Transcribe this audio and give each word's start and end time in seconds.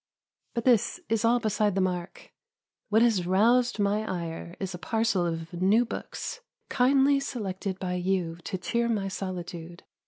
But 0.55 0.65
this 0.65 0.99
is 1.09 1.23
all 1.23 1.39
beside 1.39 1.75
the 1.75 1.79
mark; 1.79 2.31
what 2.89 3.03
has 3.03 3.27
roused 3.27 3.77
my 3.77 4.01
ire 4.03 4.55
is 4.59 4.73
a 4.73 4.79
parcel 4.79 5.27
of 5.27 5.53
new 5.53 5.85
books, 5.85 6.41
kindly 6.69 7.19
selected 7.19 7.77
by 7.77 7.93
you 7.93 8.37
to 8.45 8.57
cheer 8.57 8.89
my 8.89 9.09
solitude. 9.09 9.83